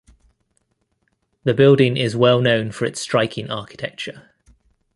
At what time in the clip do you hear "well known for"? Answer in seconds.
2.15-2.85